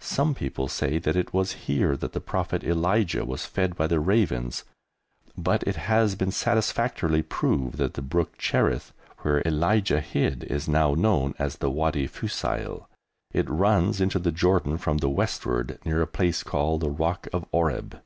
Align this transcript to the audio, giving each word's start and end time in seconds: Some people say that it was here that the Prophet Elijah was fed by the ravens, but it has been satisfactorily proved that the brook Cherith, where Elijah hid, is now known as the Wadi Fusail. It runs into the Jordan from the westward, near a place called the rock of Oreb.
Some 0.00 0.34
people 0.34 0.68
say 0.68 0.96
that 1.00 1.16
it 1.16 1.34
was 1.34 1.52
here 1.68 1.98
that 1.98 2.14
the 2.14 2.18
Prophet 2.20 2.64
Elijah 2.64 3.26
was 3.26 3.44
fed 3.44 3.76
by 3.76 3.86
the 3.86 4.00
ravens, 4.00 4.64
but 5.36 5.62
it 5.64 5.76
has 5.76 6.14
been 6.14 6.30
satisfactorily 6.30 7.20
proved 7.22 7.76
that 7.76 7.92
the 7.92 8.00
brook 8.00 8.38
Cherith, 8.38 8.94
where 9.18 9.42
Elijah 9.46 10.00
hid, 10.00 10.44
is 10.44 10.66
now 10.66 10.94
known 10.94 11.34
as 11.38 11.56
the 11.56 11.68
Wadi 11.68 12.06
Fusail. 12.06 12.88
It 13.34 13.50
runs 13.50 14.00
into 14.00 14.18
the 14.18 14.32
Jordan 14.32 14.78
from 14.78 14.96
the 14.96 15.10
westward, 15.10 15.78
near 15.84 16.00
a 16.00 16.06
place 16.06 16.42
called 16.42 16.80
the 16.80 16.88
rock 16.88 17.28
of 17.30 17.44
Oreb. 17.52 18.00